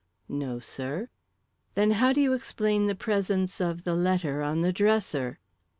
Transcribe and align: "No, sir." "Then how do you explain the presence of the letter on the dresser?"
"No, 0.27 0.57
sir." 0.57 1.09
"Then 1.75 1.91
how 1.91 2.11
do 2.11 2.21
you 2.21 2.33
explain 2.33 2.87
the 2.87 2.95
presence 2.95 3.61
of 3.61 3.83
the 3.83 3.93
letter 3.93 4.41
on 4.41 4.61
the 4.61 4.73
dresser?" 4.73 5.37